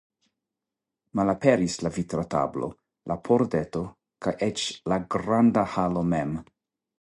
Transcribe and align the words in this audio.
Malaperis 1.17 1.75
la 1.87 1.91
vitra 1.97 2.23
tablo, 2.35 2.69
la 3.11 3.17
pordeto, 3.29 3.83
kaj 4.27 4.35
eĉ 4.49 4.65
la 4.95 4.99
granda 5.17 5.67
halo 5.77 6.05
mem. 6.17 6.35